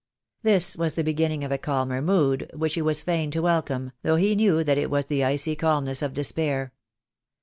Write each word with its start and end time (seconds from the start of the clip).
This 0.41 0.75
was 0.75 0.93
the 0.93 1.03
beginning 1.03 1.43
of 1.43 1.51
a 1.51 1.59
calmer 1.59 2.01
mood, 2.01 2.49
which 2.55 2.73
he 2.73 2.81
was 2.81 3.03
fain 3.03 3.29
to 3.29 3.41
welcome, 3.43 3.91
though 4.01 4.15
he 4.15 4.35
knew 4.35 4.63
that 4.63 4.79
it 4.79 4.89
was 4.89 5.05
the 5.05 5.23
icy 5.23 5.55
calmness 5.55 6.01
of 6.01 6.15
despair. 6.15 6.73